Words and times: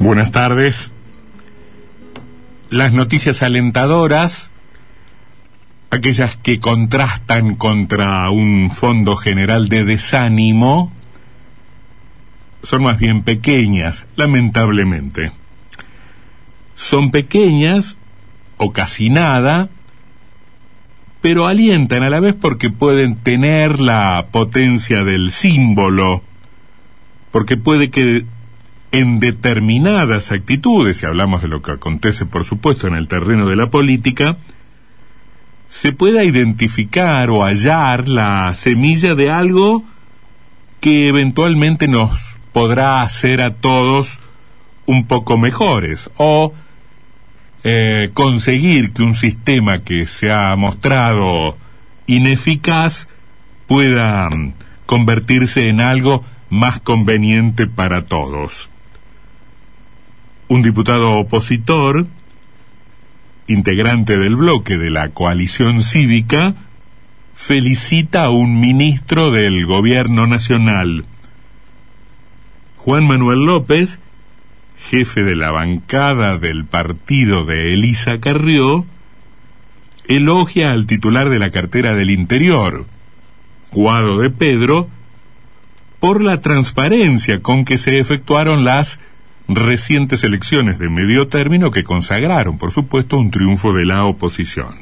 Buenas 0.00 0.32
tardes. 0.32 0.92
Las 2.70 2.94
noticias 2.94 3.42
alentadoras, 3.42 4.50
aquellas 5.90 6.38
que 6.38 6.58
contrastan 6.58 7.54
contra 7.54 8.30
un 8.30 8.70
fondo 8.70 9.14
general 9.14 9.68
de 9.68 9.84
desánimo, 9.84 10.90
son 12.62 12.84
más 12.84 12.98
bien 12.98 13.24
pequeñas, 13.24 14.06
lamentablemente. 14.16 15.32
Son 16.76 17.10
pequeñas 17.10 17.98
o 18.56 18.72
casi 18.72 19.10
nada, 19.10 19.68
pero 21.20 21.46
alientan 21.46 22.04
a 22.04 22.08
la 22.08 22.20
vez 22.20 22.34
porque 22.34 22.70
pueden 22.70 23.16
tener 23.16 23.80
la 23.80 24.28
potencia 24.30 25.04
del 25.04 25.30
símbolo, 25.30 26.24
porque 27.32 27.58
puede 27.58 27.90
que 27.90 28.24
en 28.92 29.20
determinadas 29.20 30.32
actitudes, 30.32 31.02
y 31.02 31.06
hablamos 31.06 31.42
de 31.42 31.48
lo 31.48 31.62
que 31.62 31.72
acontece, 31.72 32.26
por 32.26 32.44
supuesto, 32.44 32.88
en 32.88 32.94
el 32.94 33.08
terreno 33.08 33.48
de 33.48 33.56
la 33.56 33.70
política, 33.70 34.36
se 35.68 35.92
pueda 35.92 36.24
identificar 36.24 37.30
o 37.30 37.44
hallar 37.44 38.08
la 38.08 38.52
semilla 38.54 39.14
de 39.14 39.30
algo 39.30 39.84
que 40.80 41.06
eventualmente 41.08 41.86
nos 41.86 42.10
podrá 42.52 43.02
hacer 43.02 43.40
a 43.40 43.54
todos 43.54 44.18
un 44.86 45.06
poco 45.06 45.38
mejores 45.38 46.10
o 46.16 46.52
eh, 47.62 48.10
conseguir 48.14 48.92
que 48.92 49.02
un 49.02 49.14
sistema 49.14 49.80
que 49.80 50.06
se 50.06 50.32
ha 50.32 50.56
mostrado 50.56 51.56
ineficaz 52.06 53.06
pueda 53.68 54.28
mm, 54.28 54.54
convertirse 54.86 55.68
en 55.68 55.80
algo 55.80 56.24
más 56.48 56.80
conveniente 56.80 57.68
para 57.68 58.06
todos 58.06 58.69
un 60.50 60.62
diputado 60.62 61.12
opositor, 61.12 62.08
integrante 63.46 64.18
del 64.18 64.34
bloque 64.34 64.78
de 64.78 64.90
la 64.90 65.10
coalición 65.10 65.80
cívica, 65.80 66.56
felicita 67.36 68.24
a 68.24 68.30
un 68.30 68.58
ministro 68.58 69.30
del 69.30 69.64
gobierno 69.64 70.26
nacional. 70.26 71.04
Juan 72.78 73.06
Manuel 73.06 73.44
López, 73.44 74.00
jefe 74.76 75.22
de 75.22 75.36
la 75.36 75.52
bancada 75.52 76.36
del 76.36 76.64
partido 76.64 77.44
de 77.44 77.72
Elisa 77.72 78.18
Carrió, 78.18 78.84
elogia 80.08 80.72
al 80.72 80.88
titular 80.88 81.30
de 81.30 81.38
la 81.38 81.52
cartera 81.52 81.94
del 81.94 82.10
Interior, 82.10 82.86
Guado 83.70 84.18
de 84.18 84.30
Pedro, 84.30 84.88
por 86.00 86.20
la 86.24 86.40
transparencia 86.40 87.40
con 87.40 87.64
que 87.64 87.78
se 87.78 88.00
efectuaron 88.00 88.64
las 88.64 88.98
recientes 89.56 90.24
elecciones 90.24 90.78
de 90.78 90.88
medio 90.88 91.28
término 91.28 91.70
que 91.70 91.84
consagraron, 91.84 92.58
por 92.58 92.72
supuesto, 92.72 93.18
un 93.18 93.30
triunfo 93.30 93.72
de 93.72 93.84
la 93.84 94.04
oposición. 94.04 94.74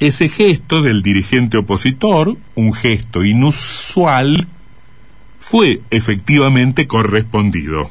Ese 0.00 0.28
gesto 0.28 0.82
del 0.82 1.02
dirigente 1.02 1.58
opositor, 1.58 2.36
un 2.54 2.72
gesto 2.72 3.24
inusual, 3.24 4.48
fue 5.40 5.80
efectivamente 5.90 6.86
correspondido. 6.86 7.90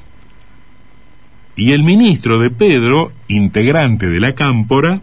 Y 1.56 1.72
el 1.72 1.84
ministro 1.84 2.40
de 2.40 2.50
Pedro, 2.50 3.12
integrante 3.28 4.08
de 4.08 4.20
la 4.20 4.36
Cámpora, 4.36 5.02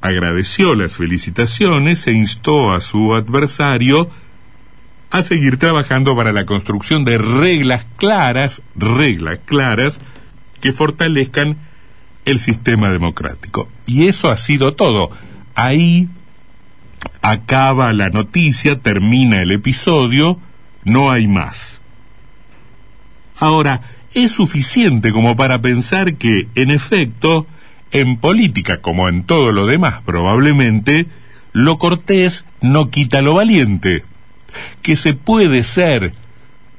agradeció 0.00 0.74
las 0.74 0.96
felicitaciones 0.96 2.06
e 2.06 2.12
instó 2.12 2.72
a 2.72 2.80
su 2.80 3.14
adversario 3.14 4.10
a 5.10 5.22
seguir 5.22 5.56
trabajando 5.56 6.14
para 6.14 6.32
la 6.32 6.44
construcción 6.44 7.04
de 7.04 7.18
reglas 7.18 7.86
claras, 7.96 8.62
reglas 8.76 9.40
claras, 9.44 10.00
que 10.60 10.72
fortalezcan 10.72 11.56
el 12.24 12.40
sistema 12.40 12.90
democrático. 12.90 13.68
Y 13.86 14.08
eso 14.08 14.30
ha 14.30 14.36
sido 14.36 14.74
todo. 14.74 15.10
Ahí 15.54 16.08
acaba 17.22 17.92
la 17.92 18.10
noticia, 18.10 18.78
termina 18.78 19.40
el 19.40 19.52
episodio, 19.52 20.38
no 20.84 21.10
hay 21.10 21.26
más. 21.26 21.80
Ahora, 23.36 23.82
es 24.14 24.32
suficiente 24.32 25.12
como 25.12 25.36
para 25.36 25.62
pensar 25.62 26.16
que, 26.16 26.48
en 26.54 26.70
efecto, 26.70 27.46
en 27.92 28.18
política 28.18 28.80
como 28.80 29.08
en 29.08 29.22
todo 29.22 29.52
lo 29.52 29.66
demás 29.66 30.02
probablemente, 30.04 31.06
lo 31.52 31.78
cortés 31.78 32.44
no 32.60 32.90
quita 32.90 33.22
lo 33.22 33.34
valiente 33.34 34.02
que 34.82 34.96
se 34.96 35.14
puede 35.14 35.64
ser 35.64 36.12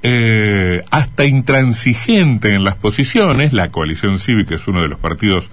eh, 0.01 0.81
hasta 0.91 1.25
intransigente 1.25 2.53
en 2.53 2.63
las 2.63 2.75
posiciones, 2.75 3.51
la 3.51 3.69
coalición 3.69 4.17
cívica 4.17 4.55
es 4.55 4.67
uno 4.67 4.81
de 4.81 4.87
los 4.87 4.99
partidos 4.99 5.49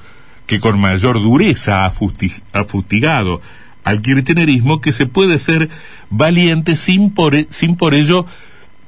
que 0.47 0.61
con 0.61 0.79
mayor 0.79 1.21
dureza 1.21 1.85
ha, 1.85 1.91
fustigado 1.91 3.43
al 3.83 4.03
kirchnerismo, 4.03 4.81
que 4.81 4.93
se 4.93 5.07
puede 5.07 5.39
ser 5.39 5.69
valiente 6.11 6.77
sin 6.77 7.11
por, 7.11 7.35
ello 7.35 8.27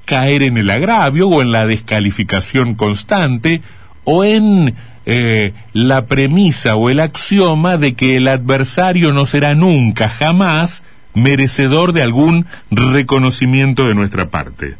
caer 0.05 0.45
en 0.45 0.56
el 0.56 0.71
agravio 0.71 1.28
o 1.28 1.43
en 1.43 1.50
la 1.50 1.66
descalificación 1.66 2.75
constante 2.75 3.60
o 4.05 4.25
en 4.25 4.75
eh, 5.06 5.53
la 5.72 6.06
premisa 6.06 6.77
o 6.77 6.91
el 6.91 7.00
axioma 7.00 7.77
de 7.77 7.95
que 7.95 8.16
el 8.16 8.28
adversario 8.28 9.12
no 9.12 9.27
será 9.27 9.55
nunca, 9.55 10.09
jamás, 10.09 10.84
merecedor 11.15 11.93
de 11.93 12.03
algún 12.03 12.47
reconocimiento 12.71 13.89
de 13.89 13.95
nuestra 13.95 14.31
parte. 14.31 14.77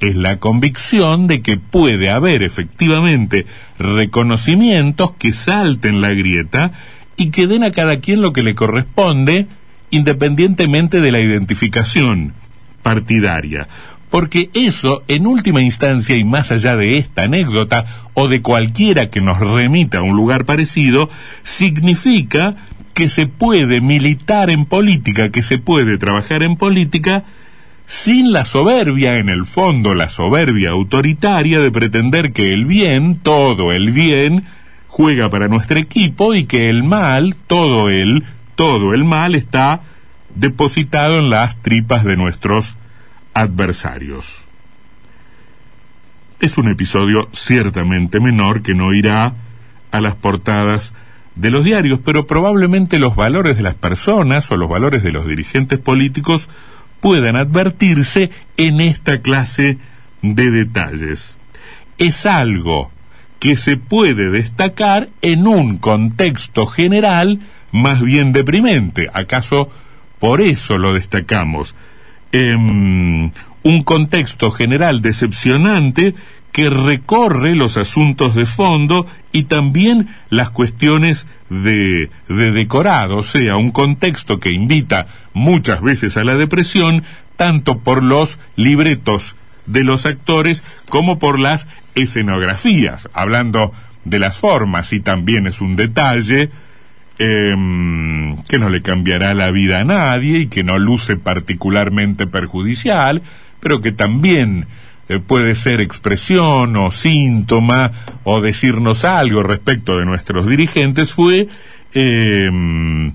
Es 0.00 0.16
la 0.16 0.38
convicción 0.38 1.26
de 1.26 1.42
que 1.42 1.56
puede 1.56 2.10
haber 2.10 2.42
efectivamente 2.42 3.46
reconocimientos 3.78 5.12
que 5.12 5.32
salten 5.32 6.00
la 6.00 6.10
grieta 6.10 6.72
y 7.16 7.30
que 7.30 7.48
den 7.48 7.64
a 7.64 7.72
cada 7.72 7.98
quien 7.98 8.22
lo 8.22 8.32
que 8.32 8.44
le 8.44 8.54
corresponde 8.54 9.46
independientemente 9.90 11.00
de 11.00 11.12
la 11.12 11.20
identificación 11.20 12.34
partidaria. 12.82 13.68
Porque 14.10 14.48
eso, 14.54 15.02
en 15.08 15.26
última 15.26 15.60
instancia 15.60 16.16
y 16.16 16.24
más 16.24 16.50
allá 16.50 16.76
de 16.76 16.96
esta 16.96 17.24
anécdota 17.24 17.84
o 18.14 18.28
de 18.28 18.40
cualquiera 18.40 19.10
que 19.10 19.20
nos 19.20 19.38
remita 19.38 19.98
a 19.98 20.02
un 20.02 20.16
lugar 20.16 20.46
parecido, 20.46 21.10
significa 21.42 22.56
que 22.98 23.08
se 23.08 23.28
puede 23.28 23.80
militar 23.80 24.50
en 24.50 24.64
política, 24.64 25.28
que 25.28 25.44
se 25.44 25.58
puede 25.58 25.98
trabajar 25.98 26.42
en 26.42 26.56
política 26.56 27.22
sin 27.86 28.32
la 28.32 28.44
soberbia, 28.44 29.18
en 29.18 29.28
el 29.28 29.46
fondo 29.46 29.94
la 29.94 30.08
soberbia 30.08 30.70
autoritaria 30.70 31.60
de 31.60 31.70
pretender 31.70 32.32
que 32.32 32.52
el 32.52 32.64
bien, 32.64 33.20
todo 33.20 33.70
el 33.70 33.92
bien, 33.92 34.46
juega 34.88 35.30
para 35.30 35.46
nuestro 35.46 35.78
equipo 35.78 36.34
y 36.34 36.46
que 36.46 36.70
el 36.70 36.82
mal, 36.82 37.36
todo 37.36 37.88
el, 37.88 38.24
todo 38.56 38.92
el 38.92 39.04
mal 39.04 39.36
está 39.36 39.82
depositado 40.34 41.20
en 41.20 41.30
las 41.30 41.54
tripas 41.62 42.02
de 42.02 42.16
nuestros 42.16 42.74
adversarios. 43.32 44.40
Es 46.40 46.58
un 46.58 46.66
episodio 46.66 47.28
ciertamente 47.32 48.18
menor 48.18 48.62
que 48.62 48.74
no 48.74 48.92
irá 48.92 49.34
a 49.92 50.00
las 50.00 50.16
portadas 50.16 50.94
de 51.38 51.50
los 51.50 51.64
diarios, 51.64 52.00
pero 52.04 52.26
probablemente 52.26 52.98
los 52.98 53.14
valores 53.14 53.56
de 53.56 53.62
las 53.62 53.74
personas 53.74 54.50
o 54.50 54.56
los 54.56 54.68
valores 54.68 55.02
de 55.02 55.12
los 55.12 55.26
dirigentes 55.26 55.78
políticos 55.78 56.48
puedan 57.00 57.36
advertirse 57.36 58.30
en 58.56 58.80
esta 58.80 59.20
clase 59.20 59.78
de 60.20 60.50
detalles. 60.50 61.36
Es 61.96 62.26
algo 62.26 62.90
que 63.38 63.56
se 63.56 63.76
puede 63.76 64.30
destacar 64.30 65.10
en 65.22 65.46
un 65.46 65.78
contexto 65.78 66.66
general 66.66 67.38
más 67.70 68.02
bien 68.02 68.32
deprimente. 68.32 69.08
¿Acaso 69.12 69.70
por 70.18 70.40
eso 70.40 70.76
lo 70.76 70.92
destacamos? 70.92 71.76
En 72.32 73.32
un 73.62 73.82
contexto 73.84 74.50
general 74.50 75.02
decepcionante 75.02 76.14
que 76.58 76.70
recorre 76.70 77.54
los 77.54 77.76
asuntos 77.76 78.34
de 78.34 78.44
fondo 78.44 79.06
y 79.30 79.44
también 79.44 80.08
las 80.28 80.50
cuestiones 80.50 81.24
de, 81.50 82.10
de 82.28 82.50
decorado, 82.50 83.18
o 83.18 83.22
sea, 83.22 83.56
un 83.56 83.70
contexto 83.70 84.40
que 84.40 84.50
invita 84.50 85.06
muchas 85.32 85.80
veces 85.80 86.16
a 86.16 86.24
la 86.24 86.34
depresión, 86.34 87.04
tanto 87.36 87.78
por 87.78 88.02
los 88.02 88.40
libretos 88.56 89.36
de 89.66 89.84
los 89.84 90.04
actores 90.04 90.64
como 90.88 91.20
por 91.20 91.38
las 91.38 91.68
escenografías, 91.94 93.08
hablando 93.12 93.72
de 94.04 94.18
las 94.18 94.36
formas, 94.36 94.92
y 94.92 94.98
también 94.98 95.46
es 95.46 95.60
un 95.60 95.76
detalle 95.76 96.50
em, 97.20 98.36
que 98.48 98.58
no 98.58 98.68
le 98.68 98.82
cambiará 98.82 99.32
la 99.32 99.52
vida 99.52 99.78
a 99.78 99.84
nadie 99.84 100.40
y 100.40 100.46
que 100.48 100.64
no 100.64 100.80
luce 100.80 101.14
particularmente 101.14 102.26
perjudicial, 102.26 103.22
pero 103.60 103.80
que 103.80 103.92
también 103.92 104.66
eh, 105.08 105.20
puede 105.20 105.54
ser 105.54 105.80
expresión 105.80 106.76
o 106.76 106.90
síntoma 106.90 107.92
o 108.24 108.40
decirnos 108.40 109.04
algo 109.04 109.42
respecto 109.42 109.98
de 109.98 110.04
nuestros 110.04 110.46
dirigentes 110.46 111.12
fue 111.12 111.48
em, 111.94 113.14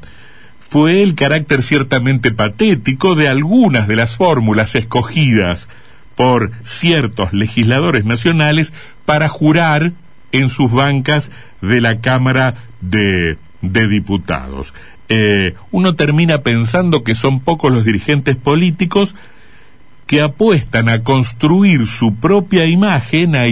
fue 0.59 1.03
el 1.03 1.13
carácter 1.13 1.61
ciertamente 1.61 2.31
patético 2.31 3.13
de 3.13 3.27
algunas 3.27 3.87
de 3.87 3.95
las 3.95 4.17
fórmulas 4.17 4.73
escogidas 4.73 5.69
por 6.15 6.51
ciertos 6.63 7.31
legisladores 7.31 8.05
nacionales 8.05 8.73
para 9.05 9.29
jurar 9.29 9.91
en 10.31 10.49
sus 10.49 10.71
bancas 10.71 11.31
de 11.61 11.79
la 11.79 12.01
Cámara 12.01 12.55
de, 12.81 13.37
de 13.61 13.87
Diputados. 13.87 14.73
Eh, 15.09 15.53
uno 15.69 15.93
termina 15.93 16.39
pensando 16.39 17.03
que 17.03 17.13
son 17.13 17.39
pocos 17.39 17.71
los 17.71 17.85
dirigentes 17.85 18.35
políticos 18.35 19.13
que 20.07 20.21
apuestan 20.21 20.89
a 20.89 21.01
construir 21.01 21.87
su 21.87 22.15
propia 22.15 22.65
imagen, 22.65 23.35
a, 23.35 23.45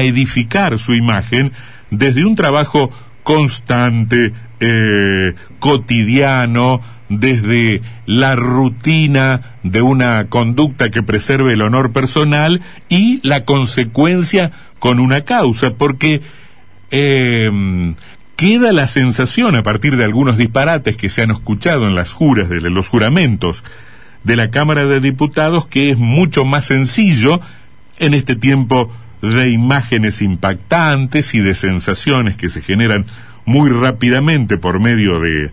edificar 0.00 0.78
su 0.78 0.94
imagen 0.94 1.52
desde 1.90 2.24
un 2.24 2.36
trabajo 2.36 2.90
constante, 3.22 4.32
eh, 4.60 5.34
cotidiano, 5.58 6.80
desde 7.08 7.82
la 8.06 8.36
rutina 8.36 9.56
de 9.62 9.82
una 9.82 10.26
conducta 10.28 10.90
que 10.90 11.02
preserve 11.02 11.52
el 11.52 11.62
honor 11.62 11.92
personal 11.92 12.62
y 12.88 13.20
la 13.26 13.44
consecuencia 13.44 14.52
con 14.78 14.98
una 14.98 15.22
causa, 15.22 15.74
porque 15.74 16.22
em, 16.90 17.94
queda 18.36 18.72
la 18.72 18.86
sensación 18.86 19.54
a 19.56 19.62
partir 19.62 19.96
de 19.96 20.04
algunos 20.04 20.36
disparates 20.36 20.96
que 20.96 21.08
se 21.08 21.22
han 21.22 21.30
escuchado 21.30 21.86
en 21.86 21.94
las 21.94 22.12
juras 22.12 22.48
de 22.48 22.70
los 22.70 22.88
juramentos 22.88 23.62
de 24.24 24.36
la 24.36 24.50
Cámara 24.50 24.84
de 24.84 25.00
Diputados 25.00 25.66
que 25.66 25.90
es 25.90 25.98
mucho 25.98 26.44
más 26.44 26.66
sencillo 26.66 27.40
en 27.98 28.14
este 28.14 28.36
tiempo 28.36 28.92
de 29.20 29.50
imágenes 29.50 30.20
impactantes 30.20 31.34
y 31.34 31.40
de 31.40 31.54
sensaciones 31.54 32.36
que 32.36 32.48
se 32.48 32.60
generan 32.60 33.06
muy 33.44 33.70
rápidamente 33.70 34.58
por 34.58 34.80
medio 34.80 35.20
de, 35.20 35.50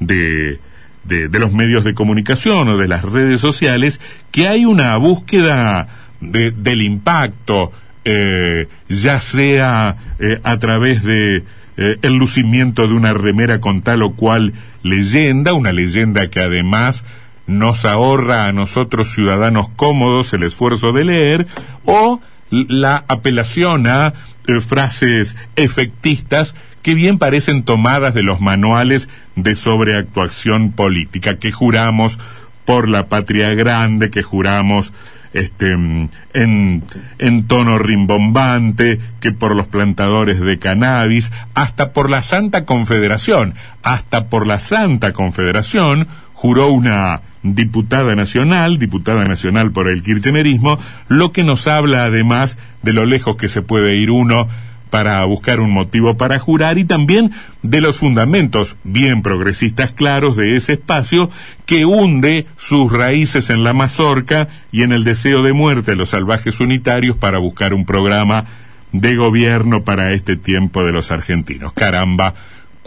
de, 0.00 0.58
de, 1.04 1.38
los 1.38 1.52
medios 1.52 1.84
de 1.84 1.94
comunicación 1.94 2.68
o 2.68 2.78
de 2.78 2.88
las 2.88 3.02
redes 3.02 3.40
sociales, 3.40 4.00
que 4.30 4.48
hay 4.48 4.64
una 4.64 4.96
búsqueda 4.96 5.88
de, 6.20 6.50
del 6.50 6.82
impacto, 6.82 7.72
eh, 8.04 8.68
ya 8.88 9.20
sea 9.20 9.96
eh, 10.18 10.40
a 10.42 10.58
través 10.58 11.02
de 11.02 11.44
eh, 11.76 11.96
el 12.02 12.14
lucimiento 12.14 12.86
de 12.88 12.94
una 12.94 13.12
remera 13.12 13.60
con 13.60 13.82
tal 13.82 14.02
o 14.02 14.12
cual 14.12 14.52
leyenda, 14.82 15.52
una 15.52 15.72
leyenda 15.72 16.28
que 16.28 16.40
además 16.40 17.04
nos 17.50 17.84
ahorra 17.84 18.46
a 18.46 18.52
nosotros 18.52 19.12
ciudadanos 19.12 19.68
cómodos 19.74 20.32
el 20.32 20.44
esfuerzo 20.44 20.92
de 20.92 21.04
leer, 21.04 21.46
o 21.84 22.20
la 22.50 23.04
apelación 23.08 23.86
a 23.86 24.14
eh, 24.46 24.60
frases 24.60 25.36
efectistas 25.56 26.54
que 26.82 26.94
bien 26.94 27.18
parecen 27.18 27.64
tomadas 27.64 28.14
de 28.14 28.22
los 28.22 28.40
manuales 28.40 29.08
de 29.36 29.54
sobreactuación 29.54 30.72
política, 30.72 31.38
que 31.38 31.52
juramos 31.52 32.18
por 32.64 32.88
la 32.88 33.08
patria 33.08 33.52
grande, 33.54 34.10
que 34.10 34.22
juramos 34.22 34.92
este, 35.32 35.72
en, 35.72 36.82
en 37.18 37.46
tono 37.46 37.78
rimbombante, 37.78 38.98
que 39.20 39.32
por 39.32 39.54
los 39.54 39.66
plantadores 39.66 40.40
de 40.40 40.58
cannabis, 40.58 41.32
hasta 41.54 41.92
por 41.92 42.10
la 42.10 42.22
Santa 42.22 42.64
Confederación, 42.64 43.54
hasta 43.82 44.28
por 44.28 44.46
la 44.46 44.58
Santa 44.58 45.12
Confederación, 45.12 46.08
juró 46.40 46.68
una 46.68 47.20
diputada 47.42 48.14
nacional, 48.16 48.78
diputada 48.78 49.26
nacional 49.26 49.72
por 49.72 49.88
el 49.88 50.02
kirchnerismo, 50.02 50.78
lo 51.06 51.32
que 51.32 51.44
nos 51.44 51.66
habla 51.66 52.04
además 52.04 52.56
de 52.80 52.94
lo 52.94 53.04
lejos 53.04 53.36
que 53.36 53.48
se 53.48 53.60
puede 53.60 53.96
ir 53.96 54.10
uno 54.10 54.48
para 54.88 55.22
buscar 55.26 55.60
un 55.60 55.70
motivo 55.70 56.16
para 56.16 56.38
jurar 56.38 56.78
y 56.78 56.86
también 56.86 57.32
de 57.62 57.82
los 57.82 57.98
fundamentos 57.98 58.76
bien 58.84 59.20
progresistas 59.20 59.92
claros 59.92 60.34
de 60.34 60.56
ese 60.56 60.72
espacio 60.72 61.30
que 61.66 61.84
hunde 61.84 62.46
sus 62.56 62.90
raíces 62.90 63.50
en 63.50 63.62
la 63.62 63.74
mazorca 63.74 64.48
y 64.72 64.82
en 64.82 64.92
el 64.92 65.04
deseo 65.04 65.42
de 65.42 65.52
muerte 65.52 65.90
de 65.90 65.98
los 65.98 66.08
salvajes 66.08 66.58
unitarios 66.58 67.18
para 67.18 67.36
buscar 67.36 67.74
un 67.74 67.84
programa 67.84 68.46
de 68.92 69.14
gobierno 69.14 69.84
para 69.84 70.14
este 70.14 70.36
tiempo 70.36 70.86
de 70.86 70.92
los 70.92 71.12
argentinos. 71.12 71.74
Caramba, 71.74 72.32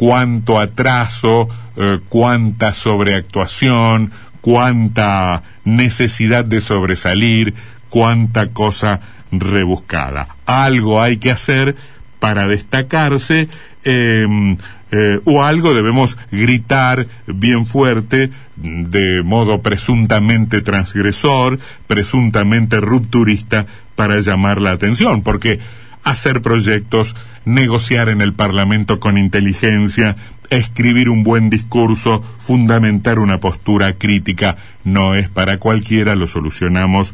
cuánto 0.03 0.59
atraso, 0.59 1.47
eh, 1.77 2.01
cuánta 2.09 2.73
sobreactuación, 2.73 4.11
cuánta 4.41 5.43
necesidad 5.63 6.43
de 6.43 6.59
sobresalir, 6.59 7.53
cuánta 7.87 8.49
cosa 8.49 8.99
rebuscada. 9.31 10.27
Algo 10.45 11.01
hay 11.01 11.19
que 11.19 11.31
hacer 11.31 11.77
para 12.19 12.47
destacarse 12.47 13.47
em, 13.85 14.57
eh, 14.91 15.21
o 15.23 15.41
algo 15.41 15.73
debemos 15.73 16.17
gritar 16.31 17.07
bien 17.25 17.65
fuerte 17.65 18.29
de 18.57 19.23
modo 19.23 19.61
presuntamente 19.61 20.61
transgresor, 20.61 21.59
presuntamente 21.87 22.81
rupturista 22.81 23.67
para 23.95 24.19
llamar 24.19 24.59
la 24.59 24.71
atención, 24.71 25.21
porque 25.23 25.61
hacer 26.03 26.41
proyectos, 26.41 27.15
negociar 27.45 28.09
en 28.09 28.21
el 28.21 28.33
Parlamento 28.33 28.99
con 28.99 29.17
inteligencia, 29.17 30.15
escribir 30.49 31.09
un 31.09 31.23
buen 31.23 31.49
discurso, 31.49 32.23
fundamentar 32.39 33.19
una 33.19 33.39
postura 33.39 33.93
crítica, 33.93 34.57
no 34.83 35.15
es 35.15 35.29
para 35.29 35.57
cualquiera, 35.57 36.15
lo 36.15 36.27
solucionamos 36.27 37.13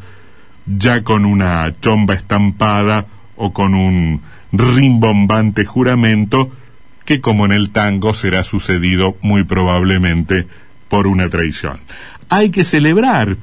ya 0.65 1.03
con 1.03 1.25
una 1.25 1.73
chomba 1.81 2.13
estampada 2.13 3.07
o 3.35 3.53
con 3.53 3.73
un 3.73 4.21
rimbombante 4.51 5.65
juramento 5.65 6.51
que 7.05 7.21
como 7.21 7.45
en 7.45 7.51
el 7.51 7.71
tango 7.71 8.13
será 8.13 8.43
sucedido 8.43 9.17
muy 9.21 9.43
probablemente 9.43 10.47
por 10.87 11.07
una 11.07 11.29
traición. 11.29 11.79
Hay 12.29 12.51
que 12.51 12.63
celebrar 12.63 13.37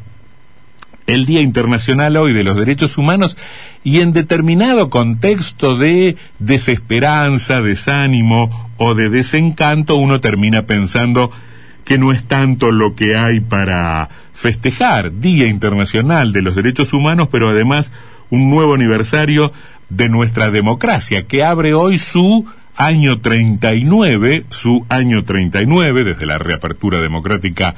el 1.06 1.26
Día 1.26 1.40
Internacional 1.40 2.16
hoy 2.16 2.32
de 2.32 2.44
los 2.44 2.56
Derechos 2.56 2.98
Humanos 2.98 3.36
y 3.84 4.00
en 4.00 4.12
determinado 4.12 4.90
contexto 4.90 5.76
de 5.76 6.16
desesperanza, 6.38 7.62
desánimo 7.62 8.70
o 8.76 8.94
de 8.94 9.08
desencanto 9.08 9.96
uno 9.96 10.20
termina 10.20 10.66
pensando 10.66 11.30
que 11.84 11.98
no 11.98 12.12
es 12.12 12.24
tanto 12.24 12.72
lo 12.72 12.96
que 12.96 13.16
hay 13.16 13.40
para 13.40 14.08
festejar 14.34 15.20
Día 15.20 15.46
Internacional 15.46 16.32
de 16.32 16.42
los 16.42 16.56
Derechos 16.56 16.92
Humanos, 16.92 17.28
pero 17.30 17.48
además 17.48 17.92
un 18.28 18.50
nuevo 18.50 18.74
aniversario 18.74 19.52
de 19.88 20.08
nuestra 20.08 20.50
democracia 20.50 21.26
que 21.26 21.44
abre 21.44 21.74
hoy 21.74 21.98
su 21.98 22.44
año 22.74 23.20
39, 23.20 24.46
su 24.50 24.84
año 24.88 25.24
39 25.24 26.02
desde 26.02 26.26
la 26.26 26.38
reapertura 26.38 27.00
democrática 27.00 27.76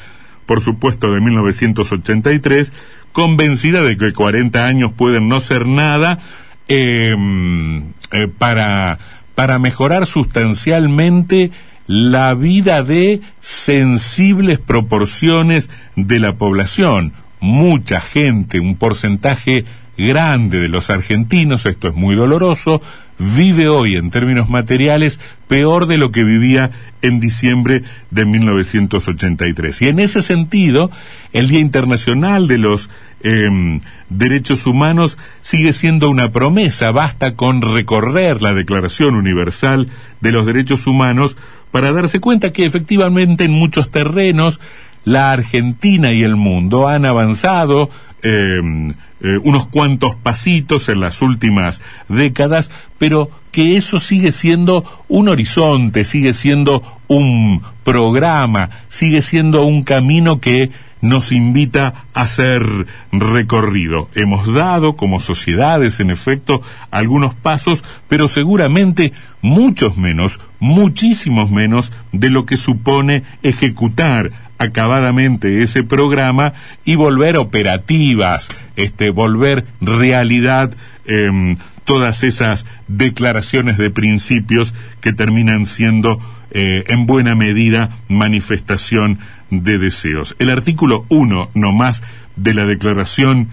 por 0.48 0.62
supuesto 0.62 1.12
de 1.12 1.20
1983, 1.20 2.72
convencida 3.18 3.82
de 3.82 3.96
que 3.96 4.12
40 4.12 4.64
años 4.64 4.92
pueden 4.92 5.28
no 5.28 5.40
ser 5.40 5.66
nada 5.66 6.20
em, 6.68 7.88
eh, 8.12 8.28
para, 8.38 9.00
para 9.34 9.58
mejorar 9.58 10.06
sustancialmente 10.06 11.50
la 11.88 12.34
vida 12.34 12.84
de 12.84 13.20
sensibles 13.40 14.60
proporciones 14.60 15.68
de 15.96 16.20
la 16.20 16.36
población. 16.36 17.12
Mucha 17.40 18.00
gente, 18.00 18.60
un 18.60 18.76
porcentaje 18.76 19.64
grande 19.98 20.58
de 20.58 20.68
los 20.68 20.88
argentinos, 20.90 21.66
esto 21.66 21.88
es 21.88 21.94
muy 21.94 22.14
doloroso, 22.14 22.80
vive 23.18 23.68
hoy 23.68 23.96
en 23.96 24.10
términos 24.10 24.48
materiales 24.48 25.18
peor 25.48 25.86
de 25.86 25.98
lo 25.98 26.12
que 26.12 26.22
vivía 26.22 26.70
en 27.02 27.18
diciembre 27.18 27.82
de 28.10 28.24
1983. 28.24 29.82
Y 29.82 29.88
en 29.88 29.98
ese 29.98 30.22
sentido, 30.22 30.90
el 31.32 31.48
Día 31.48 31.58
Internacional 31.58 32.46
de 32.46 32.58
los 32.58 32.88
em, 33.22 33.80
Derechos 34.08 34.66
Humanos 34.66 35.18
sigue 35.40 35.72
siendo 35.72 36.08
una 36.08 36.30
promesa. 36.30 36.92
Basta 36.92 37.34
con 37.34 37.60
recorrer 37.60 38.40
la 38.40 38.54
Declaración 38.54 39.16
Universal 39.16 39.88
de 40.20 40.32
los 40.32 40.46
Derechos 40.46 40.86
Humanos 40.86 41.36
para 41.72 41.92
darse 41.92 42.20
cuenta 42.20 42.52
que 42.52 42.64
efectivamente 42.64 43.44
en 43.44 43.52
muchos 43.52 43.90
terrenos 43.90 44.60
la 45.04 45.32
Argentina 45.32 46.12
y 46.12 46.22
el 46.22 46.36
mundo 46.36 46.88
han 46.88 47.04
avanzado 47.04 47.90
em, 48.22 48.90
eh, 49.20 49.38
unos 49.42 49.66
cuantos 49.66 50.16
pasitos 50.16 50.88
en 50.88 51.00
las 51.00 51.22
últimas 51.22 51.80
décadas, 52.08 52.70
pero 52.98 53.30
que 53.52 53.76
eso 53.76 54.00
sigue 54.00 54.32
siendo 54.32 54.84
un 55.08 55.28
horizonte, 55.28 56.04
sigue 56.04 56.34
siendo 56.34 56.82
un 57.08 57.62
programa, 57.84 58.70
sigue 58.88 59.22
siendo 59.22 59.64
un 59.64 59.82
camino 59.82 60.40
que 60.40 60.70
nos 61.00 61.32
invita 61.32 62.06
a 62.14 62.26
ser 62.26 62.86
recorrido. 63.12 64.08
Hemos 64.14 64.52
dado 64.52 64.96
como 64.96 65.20
sociedades, 65.20 66.00
en 66.00 66.10
efecto, 66.10 66.60
algunos 66.90 67.34
pasos, 67.34 67.84
pero 68.08 68.28
seguramente 68.28 69.12
muchos 69.40 69.96
menos, 69.96 70.40
muchísimos 70.58 71.50
menos 71.50 71.92
de 72.12 72.30
lo 72.30 72.46
que 72.46 72.56
supone 72.56 73.22
ejecutar 73.42 74.30
acabadamente 74.58 75.62
ese 75.62 75.82
programa 75.84 76.52
y 76.84 76.96
volver 76.96 77.36
operativas, 77.36 78.48
este, 78.76 79.10
volver 79.10 79.64
realidad 79.80 80.74
em, 81.06 81.56
todas 81.84 82.22
esas 82.22 82.66
declaraciones 82.86 83.78
de 83.78 83.90
principios 83.90 84.74
que 85.00 85.12
terminan 85.12 85.64
siendo 85.64 86.20
eh, 86.50 86.84
en 86.88 87.06
buena 87.06 87.34
medida 87.34 87.98
manifestación 88.08 89.18
de 89.50 89.78
deseos. 89.78 90.36
El 90.38 90.50
artículo 90.50 91.06
1 91.08 91.50
no 91.54 91.72
más 91.72 92.02
de 92.36 92.54
la 92.54 92.66
Declaración 92.66 93.48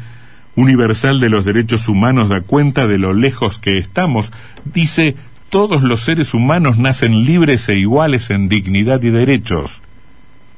Universal 0.56 1.20
de 1.20 1.30
los 1.30 1.46
Derechos 1.46 1.88
Humanos 1.88 2.30
da 2.30 2.42
cuenta 2.42 2.88
de 2.88 2.98
lo 2.98 3.14
lejos 3.14 3.60
que 3.60 3.78
estamos. 3.78 4.32
Dice, 4.64 5.16
todos 5.50 5.84
los 5.84 6.02
seres 6.02 6.34
humanos 6.34 6.78
nacen 6.78 7.26
libres 7.26 7.68
e 7.70 7.76
iguales 7.76 8.30
en 8.30 8.50
dignidad 8.50 9.04
y 9.04 9.10
derechos. 9.10 9.82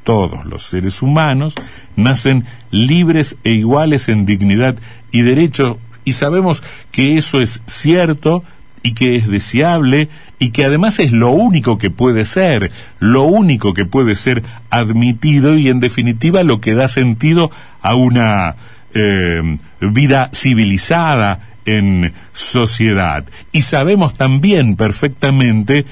Todos 0.07 0.45
los 0.45 0.63
seres 0.63 1.01
humanos 1.01 1.53
nacen 1.97 2.45
libres 2.71 3.35
e 3.43 3.51
iguales 3.51 4.07
en 4.07 4.25
dignidad 4.25 4.77
y 5.11 5.23
derechos. 5.23 5.75
Y 6.05 6.13
sabemos 6.13 6.63
que 6.93 7.17
eso 7.17 7.41
es 7.41 7.61
cierto 7.65 8.41
y 8.83 8.93
que 8.93 9.17
es 9.17 9.27
deseable 9.27 10.07
y 10.39 10.51
que 10.51 10.63
además 10.63 10.99
es 10.99 11.11
lo 11.11 11.31
único 11.31 11.77
que 11.77 11.89
puede 11.89 12.23
ser, 12.23 12.71
lo 12.99 13.23
único 13.23 13.73
que 13.73 13.83
puede 13.83 14.15
ser 14.15 14.43
admitido 14.69 15.57
y 15.57 15.67
en 15.67 15.81
definitiva 15.81 16.41
lo 16.43 16.61
que 16.61 16.73
da 16.73 16.87
sentido 16.87 17.51
a 17.81 17.95
una 17.95 18.55
eh, 18.93 19.57
vida 19.81 20.29
civilizada 20.33 21.49
en 21.65 22.13
sociedad. 22.31 23.25
Y 23.51 23.63
sabemos 23.63 24.13
también 24.13 24.77
perfectamente, 24.77 25.85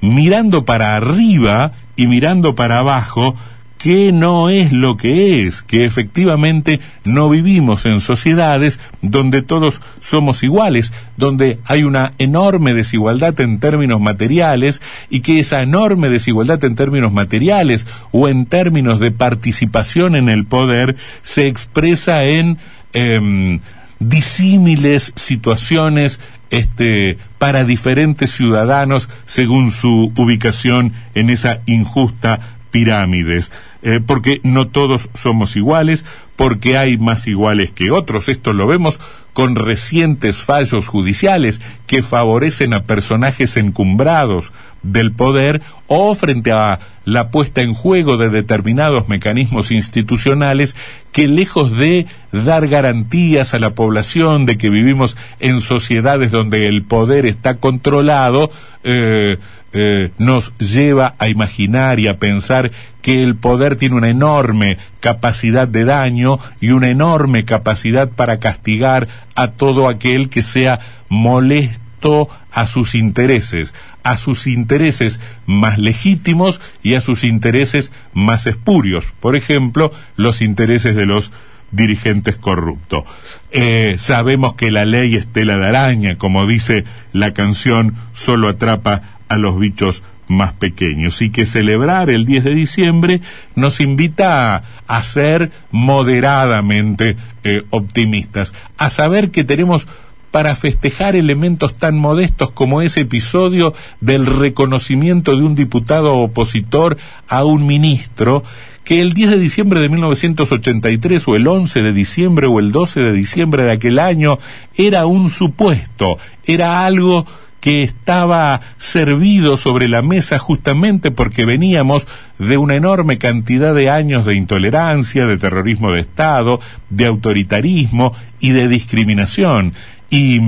mirando 0.00 0.64
para 0.64 0.96
arriba 0.96 1.72
y 1.96 2.06
mirando 2.06 2.54
para 2.54 2.78
abajo, 2.78 3.36
que 3.78 4.10
no 4.10 4.50
es 4.50 4.72
lo 4.72 4.96
que 4.96 5.46
es, 5.46 5.62
que 5.62 5.84
efectivamente 5.84 6.80
no 7.04 7.30
vivimos 7.30 7.86
en 7.86 8.00
sociedades 8.00 8.80
donde 9.02 9.40
todos 9.40 9.80
somos 10.00 10.42
iguales, 10.42 10.92
donde 11.16 11.60
hay 11.64 11.84
una 11.84 12.12
enorme 12.18 12.74
desigualdad 12.74 13.40
en 13.40 13.60
términos 13.60 14.00
materiales 14.00 14.82
y 15.08 15.20
que 15.20 15.38
esa 15.38 15.62
enorme 15.62 16.08
desigualdad 16.08 16.62
en 16.64 16.74
términos 16.74 17.12
materiales 17.12 17.86
o 18.10 18.28
en 18.28 18.46
términos 18.46 18.98
de 18.98 19.12
participación 19.12 20.16
en 20.16 20.28
el 20.28 20.44
poder 20.44 20.96
se 21.22 21.46
expresa 21.46 22.24
en 22.24 22.58
eh, 22.94 23.60
disímiles 24.00 25.12
situaciones 25.14 26.18
este, 26.50 27.18
para 27.38 27.64
diferentes 27.64 28.32
ciudadanos 28.32 29.08
según 29.26 29.70
su 29.70 30.12
ubicación 30.16 30.94
en 31.14 31.30
esa 31.30 31.60
injusta 31.66 32.40
pirámides, 32.78 33.50
eh, 33.82 33.98
porque 34.04 34.40
no 34.44 34.68
todos 34.68 35.10
somos 35.14 35.56
iguales, 35.56 36.04
porque 36.38 36.78
hay 36.78 36.98
más 36.98 37.26
iguales 37.26 37.72
que 37.72 37.90
otros. 37.90 38.28
Esto 38.28 38.52
lo 38.52 38.68
vemos 38.68 39.00
con 39.32 39.56
recientes 39.56 40.36
fallos 40.36 40.86
judiciales 40.86 41.60
que 41.88 42.00
favorecen 42.04 42.74
a 42.74 42.84
personajes 42.84 43.56
encumbrados 43.56 44.52
del 44.84 45.10
poder 45.10 45.62
o 45.88 46.14
frente 46.14 46.52
a 46.52 46.78
la 47.04 47.32
puesta 47.32 47.62
en 47.62 47.74
juego 47.74 48.18
de 48.18 48.28
determinados 48.28 49.08
mecanismos 49.08 49.72
institucionales 49.72 50.76
que 51.10 51.26
lejos 51.26 51.76
de 51.76 52.06
dar 52.30 52.68
garantías 52.68 53.52
a 53.52 53.58
la 53.58 53.74
población 53.74 54.46
de 54.46 54.58
que 54.58 54.70
vivimos 54.70 55.16
en 55.40 55.60
sociedades 55.60 56.30
donde 56.30 56.68
el 56.68 56.84
poder 56.84 57.26
está 57.26 57.56
controlado, 57.56 58.52
eh, 58.84 59.38
eh, 59.72 60.10
nos 60.18 60.56
lleva 60.58 61.16
a 61.18 61.28
imaginar 61.28 61.98
y 61.98 62.06
a 62.06 62.18
pensar 62.18 62.70
que 63.08 63.22
el 63.22 63.36
poder 63.36 63.76
tiene 63.76 63.96
una 63.96 64.10
enorme 64.10 64.76
capacidad 65.00 65.66
de 65.66 65.86
daño 65.86 66.40
y 66.60 66.72
una 66.72 66.90
enorme 66.90 67.46
capacidad 67.46 68.10
para 68.10 68.38
castigar 68.38 69.08
a 69.34 69.48
todo 69.48 69.88
aquel 69.88 70.28
que 70.28 70.42
sea 70.42 70.80
molesto 71.08 72.28
a 72.52 72.66
sus 72.66 72.94
intereses, 72.94 73.72
a 74.02 74.18
sus 74.18 74.46
intereses 74.46 75.20
más 75.46 75.78
legítimos 75.78 76.60
y 76.82 76.96
a 76.96 77.00
sus 77.00 77.24
intereses 77.24 77.92
más 78.12 78.46
espurios. 78.46 79.06
Por 79.20 79.36
ejemplo, 79.36 79.90
los 80.16 80.42
intereses 80.42 80.94
de 80.94 81.06
los 81.06 81.32
dirigentes 81.70 82.36
corruptos. 82.36 83.04
Eh, 83.52 83.96
sabemos 83.96 84.54
que 84.54 84.70
la 84.70 84.84
ley 84.84 85.14
es 85.14 85.26
tela 85.32 85.56
de 85.56 85.66
araña, 85.66 86.18
como 86.18 86.46
dice 86.46 86.84
la 87.14 87.32
canción, 87.32 87.94
solo 88.12 88.48
atrapa 88.48 89.00
a 89.30 89.38
los 89.38 89.58
bichos 89.58 90.02
más 90.28 90.52
pequeños. 90.52 91.20
Y 91.22 91.30
que 91.30 91.46
celebrar 91.46 92.10
el 92.10 92.24
10 92.24 92.44
de 92.44 92.54
diciembre 92.54 93.20
nos 93.54 93.80
invita 93.80 94.62
a, 94.86 95.02
ser 95.02 95.50
moderadamente 95.70 97.16
eh, 97.44 97.64
optimistas, 97.70 98.52
a 98.76 98.90
saber 98.90 99.30
que 99.30 99.44
tenemos 99.44 99.86
para 100.30 100.54
festejar 100.54 101.16
elementos 101.16 101.76
tan 101.76 101.96
modestos 101.96 102.50
como 102.50 102.82
ese 102.82 103.00
episodio 103.00 103.74
del 104.00 104.26
reconocimiento 104.26 105.34
de 105.34 105.42
un 105.42 105.54
diputado 105.54 106.16
opositor 106.16 106.98
a 107.28 107.44
un 107.44 107.66
ministro 107.66 108.44
que 108.84 109.00
el 109.02 109.12
10 109.12 109.30
de 109.30 109.38
diciembre 109.38 109.80
de 109.80 109.88
1983 109.90 111.28
o 111.28 111.36
el 111.36 111.46
11 111.46 111.82
de 111.82 111.92
diciembre 111.92 112.46
o 112.46 112.58
el 112.58 112.72
12 112.72 113.00
de 113.00 113.12
diciembre 113.12 113.64
de 113.64 113.72
aquel 113.72 113.98
año 113.98 114.38
era 114.76 115.04
un 115.04 115.28
supuesto, 115.28 116.16
era 116.46 116.86
algo 116.86 117.26
que 117.68 117.82
estaba 117.82 118.62
servido 118.78 119.58
sobre 119.58 119.88
la 119.88 120.00
mesa 120.00 120.38
justamente 120.38 121.10
porque 121.10 121.44
veníamos 121.44 122.06
de 122.38 122.56
una 122.56 122.76
enorme 122.76 123.18
cantidad 123.18 123.74
de 123.74 123.90
años 123.90 124.24
de 124.24 124.36
intolerancia, 124.36 125.26
de 125.26 125.36
terrorismo 125.36 125.92
de 125.92 126.00
Estado, 126.00 126.62
de 126.88 127.04
autoritarismo 127.04 128.14
y 128.40 128.52
de 128.52 128.68
discriminación. 128.68 129.74
Y, 130.08 130.40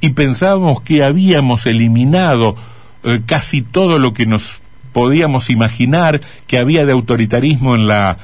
y 0.00 0.10
pensábamos 0.10 0.80
que 0.80 1.02
habíamos 1.02 1.66
eliminado 1.66 2.54
eh, 3.02 3.20
casi 3.26 3.62
todo 3.62 3.98
lo 3.98 4.14
que 4.14 4.26
nos 4.26 4.60
podíamos 4.92 5.50
imaginar 5.50 6.20
que 6.46 6.58
había 6.58 6.86
de 6.86 6.92
autoritarismo 6.92 7.74
en 7.74 7.88
la 7.88 8.16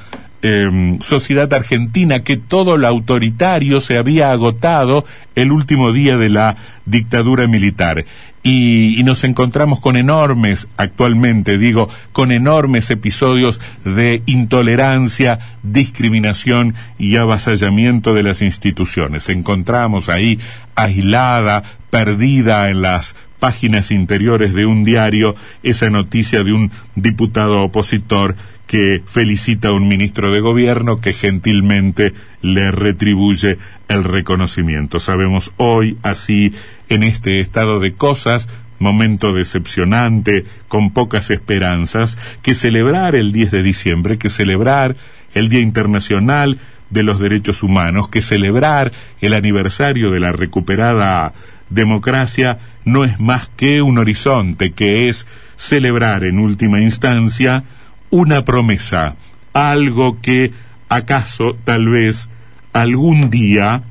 Em, 0.43 0.99
sociedad 1.01 1.51
argentina 1.51 2.23
que 2.23 2.37
todo 2.37 2.77
lo 2.77 2.87
autoritario 2.87 3.81
se 3.81 3.97
había 3.97 4.31
agotado 4.31 5.03
el 5.33 5.51
último 5.51 5.91
día 5.91 6.15
de 6.15 6.29
la 6.29 6.57
dictadura 6.85 7.47
militar. 7.47 8.05
Y, 8.49 9.03
nos 9.03 9.25
encontramos 9.25 9.81
con 9.81 9.97
enormes, 9.97 10.69
actualmente 10.77 11.57
digo, 11.57 11.89
con 12.13 12.31
enormes 12.31 12.89
episodios 12.89 13.59
de 13.83 14.23
intolerancia, 14.25 15.57
discriminación 15.63 16.73
y 16.97 17.17
avasallamiento 17.17 18.13
de 18.13 18.23
las 18.23 18.41
instituciones. 18.41 19.27
Encontramos 19.27 20.07
ahí 20.07 20.39
aislada, 20.75 21.63
perdida 21.89 22.69
en 22.69 22.81
las 22.83 23.17
páginas 23.37 23.91
interiores 23.91 24.53
de 24.53 24.65
un 24.65 24.85
diario 24.85 25.35
esa 25.61 25.89
noticia 25.89 26.41
de 26.45 26.53
un 26.53 26.71
diputado 26.95 27.63
opositor 27.63 28.37
que 28.65 29.03
felicita 29.05 29.69
a 29.69 29.73
un 29.73 29.89
ministro 29.89 30.31
de 30.31 30.39
gobierno 30.39 31.01
que 31.01 31.11
gentilmente 31.11 32.13
le 32.41 32.71
retribuye 32.71 33.57
el 33.89 34.03
reconocimiento. 34.05 35.01
Sabemos 35.01 35.51
hoy, 35.57 35.97
así, 36.03 36.53
en 36.89 37.03
este 37.03 37.39
estado 37.39 37.79
de 37.79 37.93
cosas, 37.93 38.49
momento 38.79 39.33
decepcionante, 39.33 40.45
con 40.67 40.91
pocas 40.91 41.29
esperanzas, 41.29 42.17
que 42.41 42.55
celebrar 42.55 43.15
el 43.15 43.31
10 43.31 43.51
de 43.51 43.63
diciembre, 43.63 44.17
que 44.17 44.29
celebrar 44.29 44.95
el 45.33 45.49
Día 45.49 45.61
Internacional 45.61 46.59
de 46.89 47.03
los 47.03 47.19
Derechos 47.19 47.63
Humanos, 47.63 48.09
que 48.09 48.21
celebrar 48.21 48.91
el 49.19 49.33
aniversario 49.33 50.11
de 50.11 50.19
la 50.19 50.31
recuperada 50.31 51.33
democracia 51.69 52.59
no 52.85 53.03
es 53.03 53.19
más 53.19 53.49
que 53.49 53.81
un 53.81 53.97
horizonte, 53.97 54.71
que 54.71 55.09
es 55.09 55.25
celebrar 55.57 56.23
en 56.23 56.39
última 56.39 56.81
instancia 56.81 57.63
una 58.09 58.45
promesa, 58.45 59.15
algo 59.53 60.21
que 60.21 60.53
acaso 60.87 61.57
tal 61.65 61.89
vez 61.89 62.29
algún 62.71 63.29
día 63.29 63.83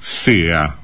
sea 0.00 0.76